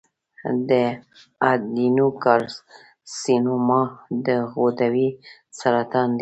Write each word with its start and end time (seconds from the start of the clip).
د 0.69 0.71
ایڈینوکارسینوما 1.45 3.81
د 4.25 4.27
غدودي 4.53 5.09
سرطان 5.59 6.09
دی. 6.11 6.19